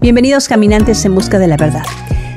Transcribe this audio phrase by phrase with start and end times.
[0.00, 1.84] Bienvenidos caminantes en busca de la verdad.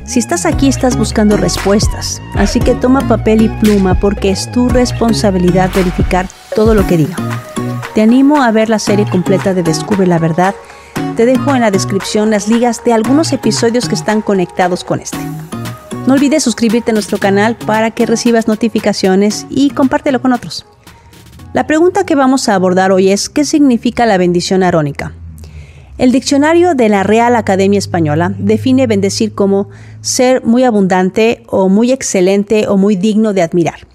[0.05, 4.69] Si estás aquí estás buscando respuestas, así que toma papel y pluma porque es tu
[4.69, 7.15] responsabilidad verificar todo lo que diga.
[7.95, 10.53] Te animo a ver la serie completa de Descubre la Verdad.
[11.15, 15.32] Te dejo en la descripción las ligas de algunos episodios que están conectados con este.
[16.05, 20.65] No olvides suscribirte a nuestro canal para que recibas notificaciones y compártelo con otros.
[21.53, 25.13] La pregunta que vamos a abordar hoy es ¿qué significa la bendición arónica?
[25.97, 29.69] El diccionario de la Real Academia Española define bendecir como
[30.01, 33.87] ser muy abundante o muy excelente o muy digno de admirar.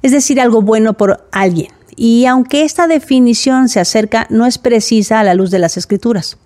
[0.00, 1.72] Es decir, algo bueno por alguien.
[1.94, 6.38] Y aunque esta definición se acerca, no es precisa a la luz de las escrituras.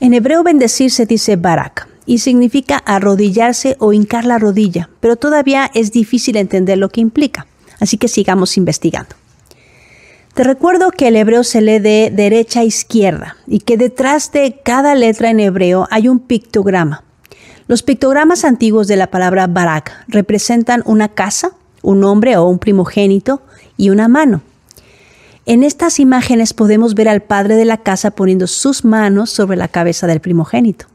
[0.00, 5.70] En hebreo bendecir se dice barak y significa arrodillarse o hincar la rodilla, pero todavía
[5.74, 7.46] es difícil entender lo que implica.
[7.80, 9.16] Así que sigamos investigando.
[10.34, 14.60] Te recuerdo que el hebreo se lee de derecha a izquierda y que detrás de
[14.64, 17.04] cada letra en hebreo hay un pictograma.
[17.68, 23.42] Los pictogramas antiguos de la palabra barak representan una casa, un hombre o un primogénito
[23.76, 24.42] y una mano.
[25.44, 29.68] En estas imágenes podemos ver al padre de la casa poniendo sus manos sobre la
[29.68, 30.86] cabeza del primogénito.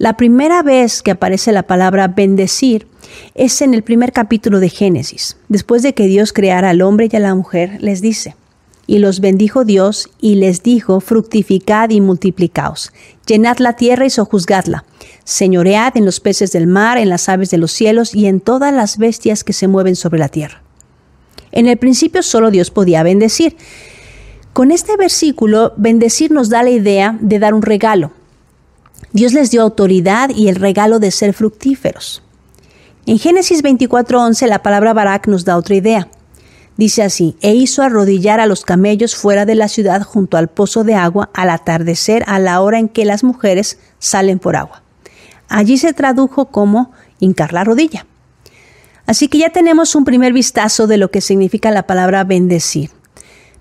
[0.00, 2.86] La primera vez que aparece la palabra bendecir
[3.34, 5.36] es en el primer capítulo de Génesis.
[5.50, 8.34] Después de que Dios creara al hombre y a la mujer, les dice,
[8.86, 12.94] y los bendijo Dios y les dijo, fructificad y multiplicaos,
[13.26, 14.86] llenad la tierra y sojuzgadla,
[15.24, 18.72] señoread en los peces del mar, en las aves de los cielos y en todas
[18.72, 20.62] las bestias que se mueven sobre la tierra.
[21.52, 23.54] En el principio solo Dios podía bendecir.
[24.54, 28.12] Con este versículo, bendecir nos da la idea de dar un regalo,
[29.12, 32.22] Dios les dio autoridad y el regalo de ser fructíferos.
[33.06, 36.08] En Génesis 24:11 la palabra Barak nos da otra idea.
[36.76, 40.84] Dice así, e hizo arrodillar a los camellos fuera de la ciudad junto al pozo
[40.84, 44.82] de agua al atardecer a la hora en que las mujeres salen por agua.
[45.48, 48.06] Allí se tradujo como hincar la rodilla.
[49.06, 52.90] Así que ya tenemos un primer vistazo de lo que significa la palabra bendecir.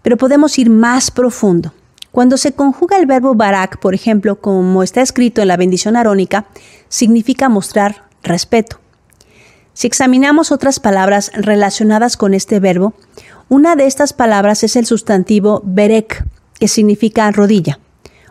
[0.03, 1.73] Pero podemos ir más profundo.
[2.19, 6.47] Cuando se conjuga el verbo barak, por ejemplo, como está escrito en la bendición arónica,
[6.89, 8.81] significa mostrar respeto.
[9.71, 12.93] Si examinamos otras palabras relacionadas con este verbo,
[13.47, 16.25] una de estas palabras es el sustantivo berek,
[16.59, 17.79] que significa rodilla.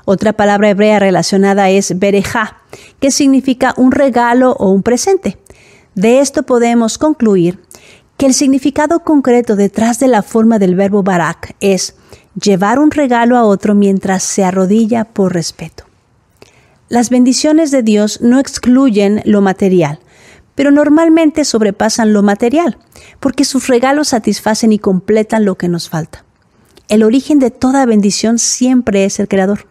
[0.05, 2.59] Otra palabra hebrea relacionada es bereja,
[3.01, 5.39] que significa un regalo o un presente.
[5.95, 7.59] De esto podemos concluir
[8.19, 11.95] que el significado concreto detrás de la forma del verbo barak es
[12.35, 15.85] llevar un regalo a otro mientras se arrodilla por respeto.
[16.89, 20.01] Las bendiciones de Dios no excluyen lo material,
[20.57, 22.77] pero normalmente sobrepasan lo material,
[23.21, 26.25] porque sus regalos satisfacen y completan lo que nos falta.
[26.89, 29.67] El origen de toda bendición siempre es el Creador.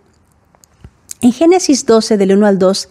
[1.20, 2.90] En Génesis 12, del 1 al 2,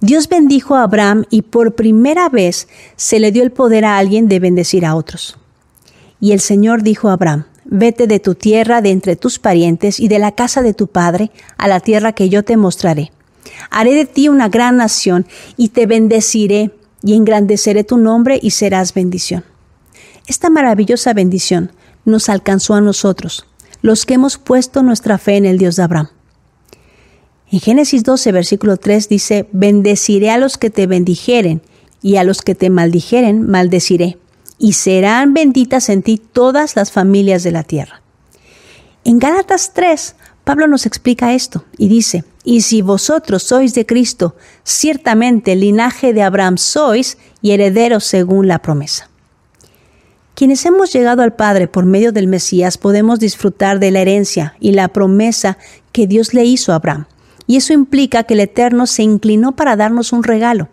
[0.00, 4.28] Dios bendijo a Abraham y por primera vez se le dio el poder a alguien
[4.28, 5.36] de bendecir a otros.
[6.20, 10.08] Y el Señor dijo a Abraham, Vete de tu tierra, de entre tus parientes y
[10.08, 13.12] de la casa de tu padre, a la tierra que yo te mostraré.
[13.70, 16.72] Haré de ti una gran nación y te bendeciré
[17.02, 19.44] y engrandeceré tu nombre y serás bendición.
[20.26, 21.72] Esta maravillosa bendición
[22.04, 23.46] nos alcanzó a nosotros,
[23.82, 26.08] los que hemos puesto nuestra fe en el Dios de Abraham.
[27.52, 31.62] En Génesis 12, versículo 3 dice, bendeciré a los que te bendijeren
[32.00, 34.18] y a los que te maldijeren, maldeciré
[34.58, 38.02] y serán benditas en ti todas las familias de la tierra.
[39.04, 44.36] En Gálatas 3, Pablo nos explica esto y dice, y si vosotros sois de Cristo,
[44.62, 49.10] ciertamente el linaje de Abraham sois y herederos según la promesa.
[50.34, 54.72] Quienes hemos llegado al Padre por medio del Mesías podemos disfrutar de la herencia y
[54.72, 55.58] la promesa
[55.92, 57.06] que Dios le hizo a Abraham.
[57.50, 60.68] Y eso implica que el Eterno se inclinó para darnos un regalo.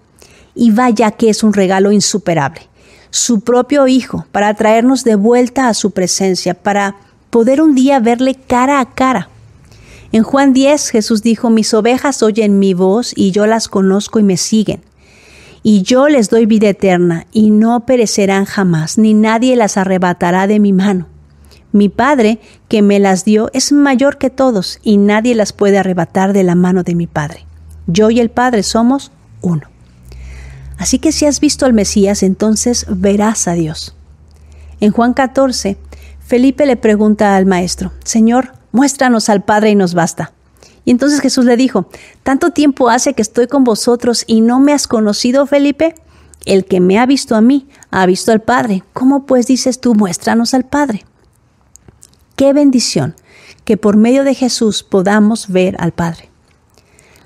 [0.53, 2.61] Y vaya que es un regalo insuperable
[3.09, 6.97] su propio Hijo para traernos de vuelta a su presencia, para
[7.31, 9.29] poder un día verle cara a cara.
[10.11, 14.23] En Juan 10 Jesús dijo, mis ovejas oyen mi voz y yo las conozco y
[14.23, 14.81] me siguen.
[15.63, 20.59] Y yo les doy vida eterna y no perecerán jamás, ni nadie las arrebatará de
[20.59, 21.07] mi mano.
[21.72, 26.34] Mi Padre, que me las dio, es mayor que todos y nadie las puede arrebatar
[26.34, 27.46] de la mano de mi Padre.
[27.87, 29.11] Yo y el Padre somos
[29.41, 29.64] uno.
[30.78, 33.96] Así que si has visto al Mesías, entonces verás a Dios.
[34.79, 35.78] En Juan 14,
[36.19, 40.34] Felipe le pregunta al maestro, Señor, muéstranos al Padre y nos basta.
[40.85, 41.90] Y entonces Jesús le dijo,
[42.23, 45.96] ¿tanto tiempo hace que estoy con vosotros y no me has conocido, Felipe?
[46.46, 48.84] El que me ha visto a mí, ha visto al Padre.
[48.93, 51.05] ¿Cómo pues dices tú, muéstranos al Padre?
[52.37, 53.16] Qué bendición
[53.66, 56.29] que por medio de Jesús podamos ver al Padre.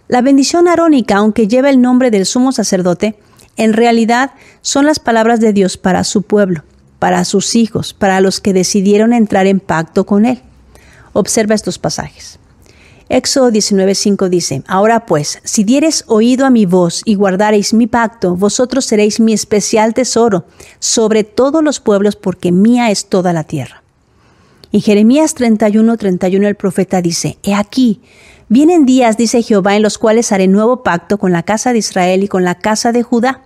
[0.08, 3.20] La bendición arónica, aunque lleva el nombre del sumo sacerdote,
[3.58, 4.32] en realidad
[4.62, 6.64] son las palabras de Dios para su pueblo,
[6.98, 10.42] para sus hijos, para los que decidieron entrar en pacto con Él.
[11.12, 12.40] Observa estos pasajes.
[13.10, 18.38] Éxodo 19:5 dice, Ahora pues, si dieres oído a mi voz y guardareis mi pacto,
[18.38, 20.46] vosotros seréis mi especial tesoro
[20.80, 23.81] sobre todos los pueblos, porque mía es toda la tierra.
[24.72, 28.02] En Jeremías 31:31 31 el profeta dice, He aquí,
[28.48, 32.24] vienen días, dice Jehová, en los cuales haré nuevo pacto con la casa de Israel
[32.24, 33.42] y con la casa de Judá.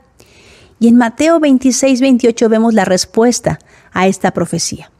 [0.80, 3.60] Y en Mateo 26:28 vemos la respuesta
[3.92, 4.92] a esta profecía.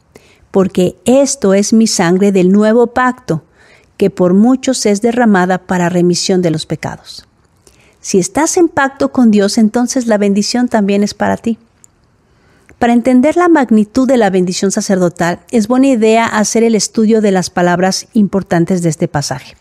[0.50, 3.44] Porque esto es mi sangre del nuevo pacto
[3.96, 7.26] que por muchos es derramada para remisión de los pecados.
[8.00, 11.58] Si estás en pacto con Dios, entonces la bendición también es para ti.
[12.78, 17.32] Para entender la magnitud de la bendición sacerdotal, es buena idea hacer el estudio de
[17.32, 19.56] las palabras importantes de este pasaje.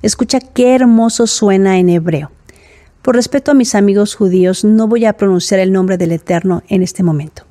[0.00, 2.30] Escucha qué hermoso suena en hebreo.
[3.02, 6.82] Por respeto a mis amigos judíos, no voy a pronunciar el nombre del Eterno en
[6.82, 7.44] este momento.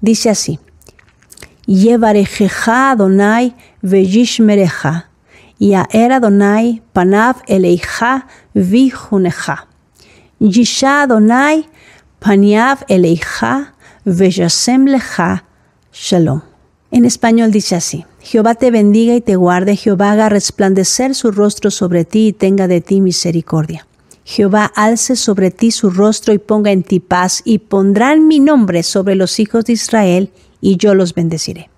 [0.00, 0.60] Dice así:
[1.66, 5.10] Yevarejeja Adonai veyishmereja,
[5.58, 9.66] Yaer Adonai panav eleija vijuneja.
[10.38, 11.68] Yisha Adonai
[12.20, 15.44] paniav eleija veyasem leja
[15.92, 16.42] shalom.
[16.90, 21.70] En español dice así, Jehová te bendiga y te guarde, Jehová haga resplandecer su rostro
[21.70, 23.86] sobre ti y tenga de ti misericordia.
[24.24, 28.82] Jehová alce sobre ti su rostro y ponga en ti paz, y pondrán mi nombre
[28.82, 30.30] sobre los hijos de Israel,
[30.60, 31.70] y yo los bendeciré.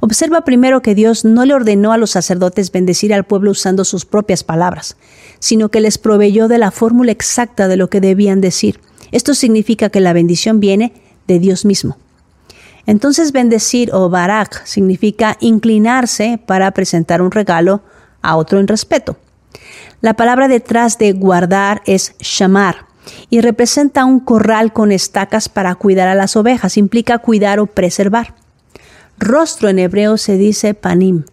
[0.00, 4.04] Observa primero que Dios no le ordenó a los sacerdotes bendecir al pueblo usando sus
[4.04, 4.96] propias palabras,
[5.38, 8.80] sino que les proveyó de la fórmula exacta de lo que debían decir.
[9.12, 10.92] Esto significa que la bendición viene
[11.26, 11.96] de Dios mismo.
[12.86, 17.82] Entonces bendecir o barak significa inclinarse para presentar un regalo
[18.22, 19.16] a otro en respeto.
[20.00, 22.86] La palabra detrás de guardar es shamar
[23.30, 28.34] y representa un corral con estacas para cuidar a las ovejas, implica cuidar o preservar.
[29.18, 31.24] Rostro en hebreo se dice panim.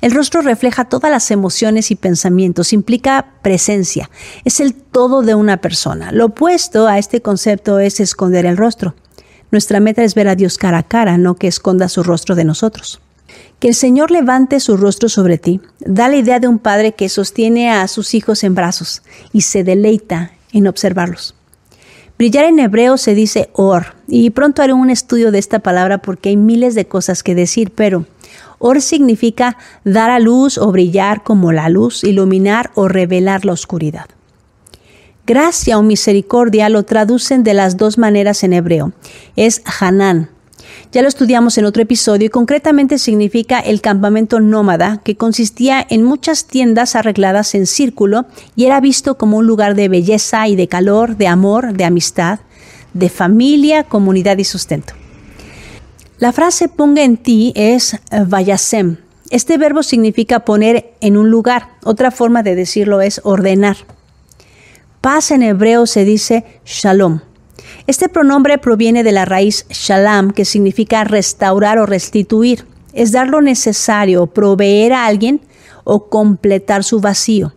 [0.00, 4.10] El rostro refleja todas las emociones y pensamientos, implica presencia,
[4.44, 6.12] es el todo de una persona.
[6.12, 8.94] Lo opuesto a este concepto es esconder el rostro.
[9.50, 12.44] Nuestra meta es ver a Dios cara a cara, no que esconda su rostro de
[12.44, 13.00] nosotros.
[13.58, 17.08] Que el Señor levante su rostro sobre ti da la idea de un padre que
[17.08, 19.02] sostiene a sus hijos en brazos
[19.32, 21.34] y se deleita en observarlos.
[22.16, 26.28] Brillar en hebreo se dice or, y pronto haré un estudio de esta palabra porque
[26.28, 28.04] hay miles de cosas que decir, pero
[28.58, 34.06] or significa dar a luz o brillar como la luz, iluminar o revelar la oscuridad.
[35.30, 38.92] Gracia o misericordia lo traducen de las dos maneras en hebreo.
[39.36, 40.28] Es Hanan,
[40.90, 46.02] ya lo estudiamos en otro episodio y concretamente significa el campamento nómada, que consistía en
[46.02, 50.66] muchas tiendas arregladas en círculo y era visto como un lugar de belleza y de
[50.66, 52.40] calor, de amor, de amistad,
[52.92, 54.94] de familia, comunidad y sustento.
[56.18, 57.96] La frase ponga en ti es
[58.26, 58.96] vayasem.
[59.30, 61.68] Este verbo significa poner en un lugar.
[61.84, 63.76] Otra forma de decirlo es ordenar.
[65.00, 67.20] Paz en hebreo se dice shalom.
[67.86, 72.66] Este pronombre proviene de la raíz shalam, que significa restaurar o restituir.
[72.92, 75.40] Es dar lo necesario, proveer a alguien
[75.84, 77.54] o completar su vacío.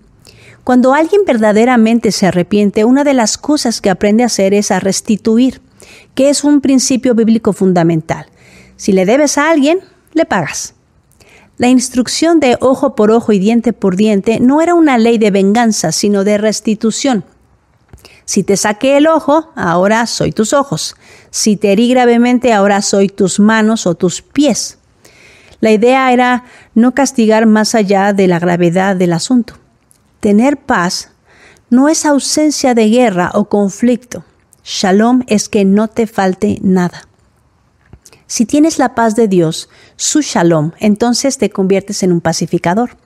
[0.63, 4.79] Cuando alguien verdaderamente se arrepiente, una de las cosas que aprende a hacer es a
[4.79, 5.60] restituir,
[6.15, 8.27] que es un principio bíblico fundamental.
[8.77, 9.79] Si le debes a alguien,
[10.13, 10.75] le pagas.
[11.58, 15.29] La instrucción de ojo por ojo y diente por diente no era una ley de
[15.29, 17.25] venganza, sino de restitución.
[18.25, 20.96] Si te saqué el ojo, ahora soy tus ojos.
[21.30, 24.77] Si te herí gravemente, ahora soy tus manos o tus pies.
[25.60, 29.56] La idea era no castigar más allá de la gravedad del asunto.
[30.20, 31.12] Tener paz
[31.70, 34.24] no es ausencia de guerra o conflicto.
[34.63, 37.08] Shalom es que no te falte nada.
[38.27, 42.98] Si tienes la paz de Dios, su shalom, entonces te conviertes en un pacificador.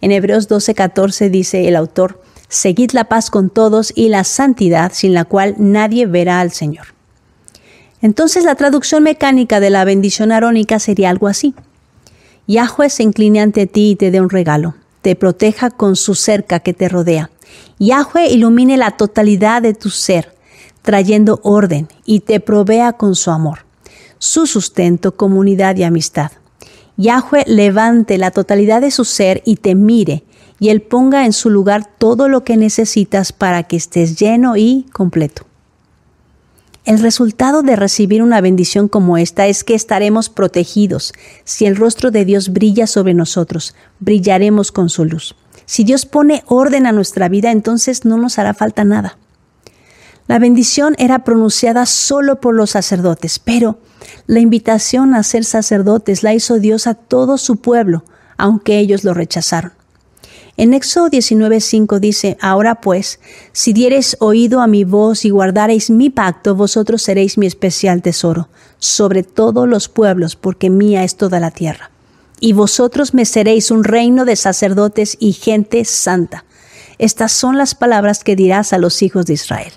[0.00, 5.14] En Hebreos 12:14 dice el autor, Seguid la paz con todos y la santidad sin
[5.14, 6.86] la cual nadie verá al Señor.
[8.02, 11.54] Entonces la traducción mecánica de la bendición arónica sería algo así.
[12.46, 16.60] Yahweh se incline ante ti y te dé un regalo, te proteja con su cerca
[16.60, 17.30] que te rodea.
[17.78, 20.32] Yahweh ilumine la totalidad de tu ser,
[20.82, 23.60] trayendo orden y te provea con su amor,
[24.18, 26.30] su sustento, comunidad y amistad.
[26.96, 30.22] Yahweh levante la totalidad de su ser y te mire
[30.58, 34.86] y Él ponga en su lugar todo lo que necesitas para que estés lleno y
[34.92, 35.46] completo.
[36.84, 41.12] El resultado de recibir una bendición como esta es que estaremos protegidos.
[41.44, 45.34] Si el rostro de Dios brilla sobre nosotros, brillaremos con su luz.
[45.64, 49.18] Si Dios pone orden a nuestra vida, entonces no nos hará falta nada.
[50.28, 53.80] La bendición era pronunciada solo por los sacerdotes, pero
[54.26, 58.04] la invitación a ser sacerdotes la hizo Dios a todo su pueblo,
[58.36, 59.72] aunque ellos lo rechazaron.
[60.58, 63.20] En Éxodo 19:5 dice, Ahora pues,
[63.52, 68.48] si diereis oído a mi voz y guardareis mi pacto, vosotros seréis mi especial tesoro,
[68.78, 71.90] sobre todos los pueblos, porque mía es toda la tierra.
[72.40, 76.44] Y vosotros me seréis un reino de sacerdotes y gente santa.
[76.98, 79.72] Estas son las palabras que dirás a los hijos de Israel.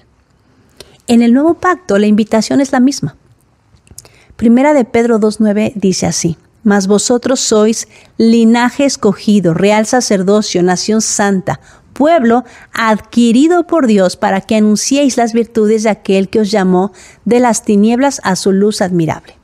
[1.07, 3.17] En el nuevo pacto la invitación es la misma.
[4.37, 7.87] Primera de Pedro 2.9 dice así, Mas vosotros sois
[8.17, 11.59] linaje escogido, real sacerdocio, nación santa,
[11.93, 16.93] pueblo adquirido por Dios para que anunciéis las virtudes de aquel que os llamó
[17.25, 19.35] de las tinieblas a su luz admirable.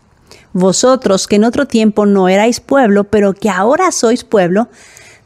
[0.54, 4.70] Vosotros que en otro tiempo no erais pueblo, pero que ahora sois pueblo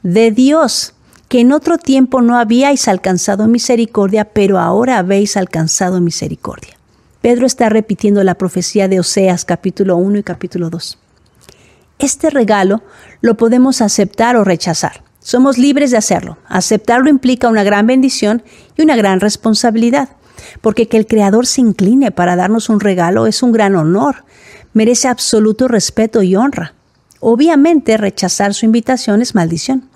[0.01, 0.95] de Dios,
[1.27, 6.79] que en otro tiempo no habíais alcanzado misericordia, pero ahora habéis alcanzado misericordia.
[7.21, 10.97] Pedro está repitiendo la profecía de Oseas capítulo 1 y capítulo 2.
[11.99, 12.81] Este regalo
[13.19, 15.03] lo podemos aceptar o rechazar.
[15.19, 16.37] Somos libres de hacerlo.
[16.47, 18.41] Aceptarlo implica una gran bendición
[18.77, 20.09] y una gran responsabilidad,
[20.61, 24.23] porque que el Creador se incline para darnos un regalo es un gran honor,
[24.73, 26.73] merece absoluto respeto y honra.
[27.19, 29.89] Obviamente rechazar su invitación es maldición.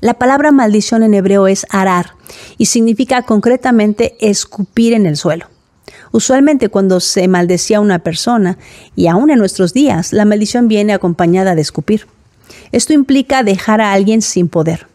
[0.00, 2.14] La palabra maldición en hebreo es arar
[2.56, 5.46] y significa concretamente escupir en el suelo.
[6.12, 8.58] Usualmente cuando se maldecía a una persona,
[8.96, 12.06] y aún en nuestros días, la maldición viene acompañada de escupir.
[12.72, 14.86] Esto implica dejar a alguien sin poder.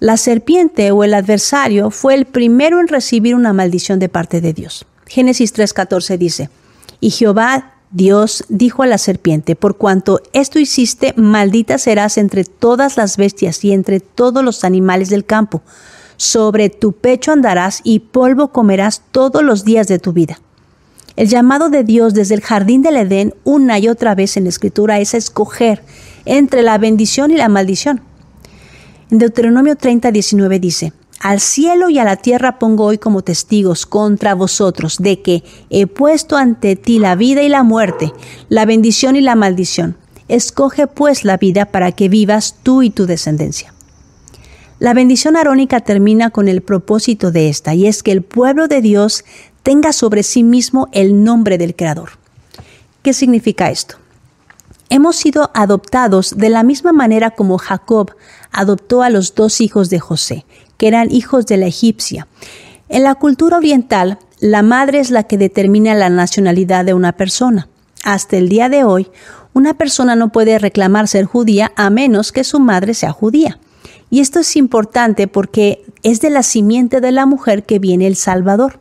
[0.00, 4.52] La serpiente o el adversario fue el primero en recibir una maldición de parte de
[4.52, 4.84] Dios.
[5.06, 6.50] Génesis 3:14 dice,
[7.00, 12.96] y Jehová Dios dijo a la serpiente, por cuanto esto hiciste, maldita serás entre todas
[12.96, 15.62] las bestias y entre todos los animales del campo.
[16.22, 20.38] Sobre tu pecho andarás y polvo comerás todos los días de tu vida.
[21.16, 24.50] El llamado de Dios desde el jardín del Edén una y otra vez en la
[24.50, 25.82] escritura es escoger
[26.24, 28.02] entre la bendición y la maldición.
[29.10, 33.84] En Deuteronomio 30, 19 dice, al cielo y a la tierra pongo hoy como testigos
[33.84, 38.12] contra vosotros de que he puesto ante ti la vida y la muerte,
[38.48, 39.96] la bendición y la maldición.
[40.28, 43.74] Escoge pues la vida para que vivas tú y tu descendencia.
[44.82, 48.80] La bendición arónica termina con el propósito de esta, y es que el pueblo de
[48.80, 49.24] Dios
[49.62, 52.18] tenga sobre sí mismo el nombre del Creador.
[53.02, 53.98] ¿Qué significa esto?
[54.90, 58.10] Hemos sido adoptados de la misma manera como Jacob
[58.50, 60.46] adoptó a los dos hijos de José,
[60.78, 62.26] que eran hijos de la egipcia.
[62.88, 67.68] En la cultura oriental, la madre es la que determina la nacionalidad de una persona.
[68.02, 69.06] Hasta el día de hoy,
[69.52, 73.60] una persona no puede reclamar ser judía a menos que su madre sea judía.
[74.12, 78.14] Y esto es importante porque es de la simiente de la mujer que viene el
[78.14, 78.78] Salvador.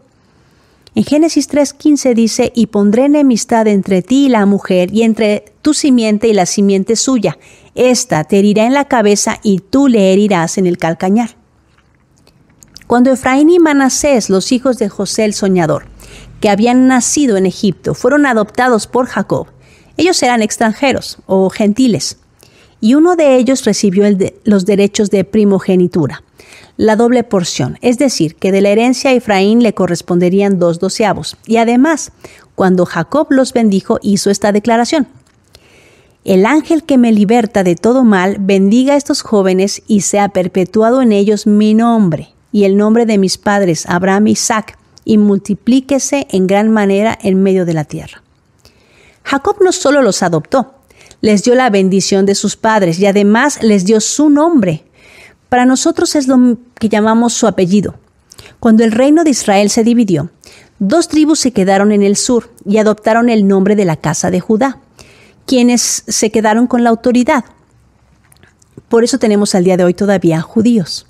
[0.93, 5.73] En Génesis 3:15 dice, y pondré enemistad entre ti y la mujer, y entre tu
[5.73, 7.38] simiente y la simiente suya.
[7.75, 11.38] Esta te herirá en la cabeza y tú le herirás en el calcañar.
[12.85, 15.85] Cuando Efraín y Manasés, los hijos de José el soñador,
[16.41, 19.47] que habían nacido en Egipto, fueron adoptados por Jacob,
[19.95, 22.17] ellos eran extranjeros o gentiles,
[22.81, 24.05] y uno de ellos recibió
[24.43, 26.23] los derechos de primogenitura,
[26.75, 31.38] la doble porción, es decir, que de la herencia a Efraín le corresponderían dos doceavos,
[31.45, 32.11] y además,
[32.55, 35.07] cuando Jacob los bendijo, hizo esta declaración.
[36.23, 41.01] El ángel que me liberta de todo mal, bendiga a estos jóvenes y sea perpetuado
[41.01, 46.27] en ellos mi nombre y el nombre de mis padres, Abraham y Isaac, y multiplíquese
[46.29, 48.21] en gran manera en medio de la tierra.
[49.23, 50.75] Jacob no solo los adoptó,
[51.21, 54.83] les dio la bendición de sus padres y además les dio su nombre.
[55.49, 57.95] Para nosotros es lo que llamamos su apellido.
[58.59, 60.31] Cuando el reino de Israel se dividió,
[60.79, 64.39] dos tribus se quedaron en el sur y adoptaron el nombre de la casa de
[64.39, 64.79] Judá,
[65.45, 67.45] quienes se quedaron con la autoridad.
[68.89, 71.07] Por eso tenemos al día de hoy todavía judíos.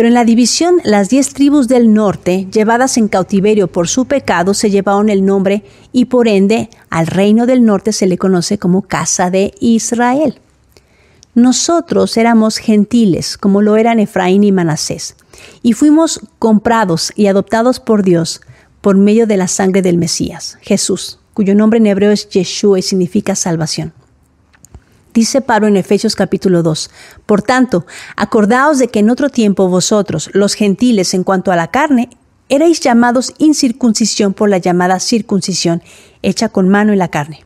[0.00, 4.54] Pero en la división, las diez tribus del norte, llevadas en cautiverio por su pecado,
[4.54, 8.80] se llevaron el nombre y por ende al reino del norte se le conoce como
[8.80, 10.40] casa de Israel.
[11.34, 15.16] Nosotros éramos gentiles, como lo eran Efraín y Manasés,
[15.60, 18.40] y fuimos comprados y adoptados por Dios
[18.80, 22.82] por medio de la sangre del Mesías, Jesús, cuyo nombre en hebreo es Yeshua y
[22.82, 23.92] significa salvación.
[25.12, 26.90] Dice Pablo en Efesios capítulo 2,
[27.26, 27.84] Por tanto,
[28.16, 32.10] acordaos de que en otro tiempo vosotros, los gentiles en cuanto a la carne,
[32.48, 35.82] erais llamados incircuncisión por la llamada circuncisión,
[36.22, 37.44] hecha con mano en la carne.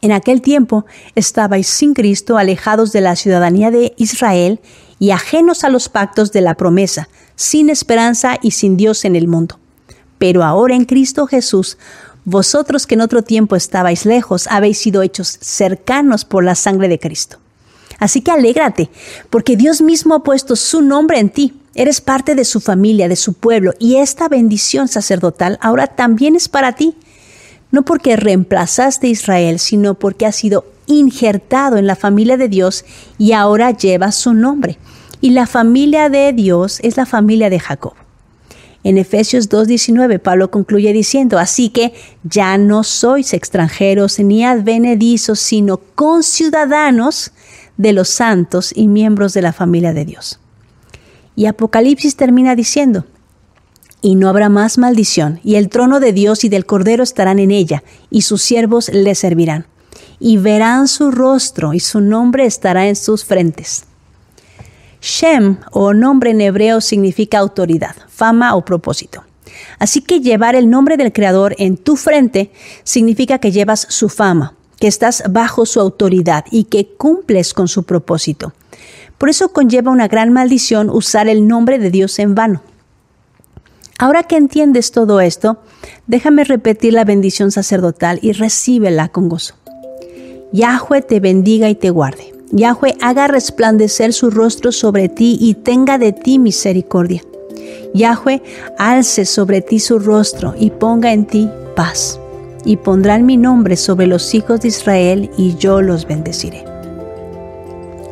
[0.00, 4.60] En aquel tiempo estabais sin Cristo, alejados de la ciudadanía de Israel
[4.98, 9.28] y ajenos a los pactos de la promesa, sin esperanza y sin Dios en el
[9.28, 9.58] mundo.
[10.16, 11.76] Pero ahora en Cristo Jesús,
[12.24, 16.98] vosotros que en otro tiempo estabais lejos, habéis sido hechos cercanos por la sangre de
[16.98, 17.38] Cristo.
[17.98, 18.90] Así que alégrate,
[19.30, 23.16] porque Dios mismo ha puesto su nombre en ti Eres parte de su familia, de
[23.16, 26.94] su pueblo, y esta bendición sacerdotal ahora también es para ti.
[27.70, 32.84] No porque reemplazaste a Israel, sino porque has sido injertado en la familia de Dios
[33.16, 34.78] y ahora llevas su nombre.
[35.22, 37.94] Y la familia de Dios es la familia de Jacob.
[38.84, 45.78] En Efesios 2.19 Pablo concluye diciendo, así que ya no sois extranjeros ni advenedizos, sino
[45.78, 47.32] conciudadanos
[47.76, 50.40] de los santos y miembros de la familia de Dios.
[51.36, 53.06] Y Apocalipsis termina diciendo,
[54.02, 57.52] y no habrá más maldición, y el trono de Dios y del Cordero estarán en
[57.52, 59.66] ella, y sus siervos le servirán,
[60.18, 63.84] y verán su rostro, y su nombre estará en sus frentes.
[65.02, 69.24] Shem, o nombre en hebreo, significa autoridad, fama o propósito.
[69.80, 72.52] Así que llevar el nombre del Creador en tu frente
[72.84, 77.82] significa que llevas su fama, que estás bajo su autoridad y que cumples con su
[77.82, 78.52] propósito.
[79.18, 82.62] Por eso conlleva una gran maldición usar el nombre de Dios en vano.
[83.98, 85.58] Ahora que entiendes todo esto,
[86.06, 89.54] déjame repetir la bendición sacerdotal y recíbela con gozo.
[90.52, 92.31] Yahweh te bendiga y te guarde.
[92.54, 97.22] Yahweh haga resplandecer su rostro sobre ti y tenga de ti misericordia.
[97.94, 98.42] Yahweh
[98.78, 102.20] alce sobre ti su rostro y ponga en ti paz.
[102.66, 106.62] Y pondrán mi nombre sobre los hijos de Israel y yo los bendeciré.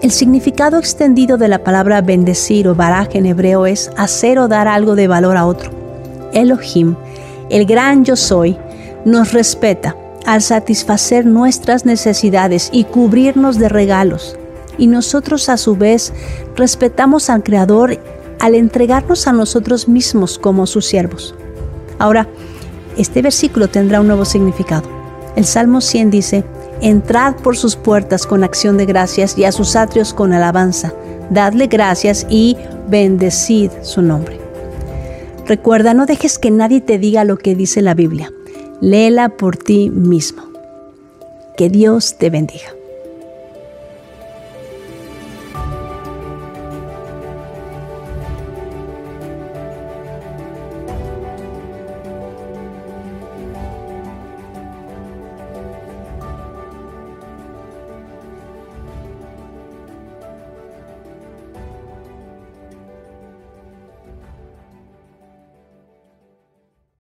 [0.03, 4.69] El significado extendido de la palabra bendecir o baraj en hebreo es hacer o dar
[4.69, 5.71] algo de valor a otro.
[6.33, 6.97] Elohim,
[7.51, 8.57] el gran yo soy,
[9.05, 9.95] nos respeta
[10.31, 14.37] al satisfacer nuestras necesidades y cubrirnos de regalos.
[14.79, 16.13] Y nosotros a su vez
[16.55, 17.99] respetamos al Creador
[18.39, 21.35] al entregarnos a nosotros mismos como sus siervos.
[21.99, 22.29] Ahora,
[22.97, 24.89] este versículo tendrá un nuevo significado.
[25.35, 26.45] El Salmo 100 dice,
[26.81, 30.95] Entrad por sus puertas con acción de gracias y a sus atrios con alabanza.
[31.31, 32.57] Dadle gracias y
[32.89, 34.39] bendecid su nombre.
[35.47, 38.31] Recuerda, no dejes que nadie te diga lo que dice la Biblia.
[38.81, 40.43] Léela por ti mismo.
[41.59, 42.80] Que Dios te bendiga.